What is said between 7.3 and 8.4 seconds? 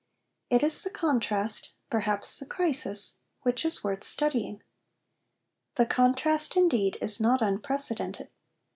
unprecedented.